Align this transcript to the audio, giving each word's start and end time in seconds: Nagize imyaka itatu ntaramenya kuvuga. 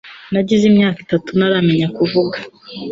Nagize 0.33 0.63
imyaka 0.67 0.97
itatu 1.05 1.29
ntaramenya 1.37 1.87
kuvuga. 1.97 2.37